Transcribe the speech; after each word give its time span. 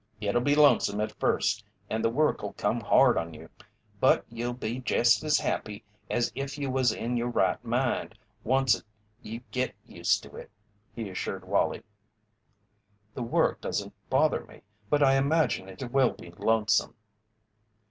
"It'll 0.19 0.41
be 0.41 0.55
lonesome 0.55 0.99
at 0.99 1.11
first, 1.19 1.63
and 1.87 2.03
the 2.03 2.09
work'll 2.09 2.53
come 2.53 2.79
hard 2.81 3.19
on 3.19 3.35
you, 3.35 3.49
but 3.99 4.25
you'll 4.29 4.55
be 4.55 4.79
jest 4.79 5.23
as 5.23 5.37
happy 5.37 5.83
as 6.09 6.31
if 6.33 6.57
you 6.57 6.71
was 6.71 6.91
in 6.91 7.17
your 7.17 7.27
right 7.29 7.63
mind, 7.63 8.17
onct 8.43 8.83
you 9.21 9.41
git 9.51 9.75
used 9.85 10.23
to 10.23 10.35
it," 10.37 10.49
he 10.95 11.07
assured 11.07 11.45
Wallie. 11.45 11.83
"The 13.13 13.21
work 13.21 13.61
doesn't 13.61 13.93
bother 14.09 14.43
me, 14.45 14.63
but 14.89 15.03
I 15.03 15.17
imagine 15.17 15.69
it 15.69 15.91
will 15.91 16.13
be 16.13 16.31
lonesome." 16.31 16.95